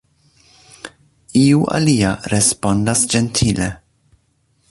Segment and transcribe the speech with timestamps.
[1.41, 3.71] Iu alia, respondas ĝentile.